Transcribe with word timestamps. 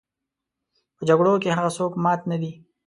په 0.95 1.01
جګړو 1.09 1.33
کې 1.41 1.49
هغه 1.57 1.69
څوک 1.77 1.93
مات 2.03 2.21
نه 2.31 2.37
دي. 2.41 2.51